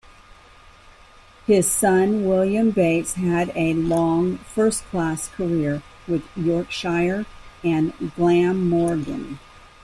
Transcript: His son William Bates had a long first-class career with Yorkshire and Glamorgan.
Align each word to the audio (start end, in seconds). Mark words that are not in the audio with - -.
His 1.45 1.69
son 1.69 2.25
William 2.27 2.71
Bates 2.71 3.13
had 3.13 3.51
a 3.55 3.75
long 3.75 4.39
first-class 4.39 5.27
career 5.27 5.83
with 6.07 6.23
Yorkshire 6.35 7.27
and 7.63 7.93
Glamorgan. 8.15 9.37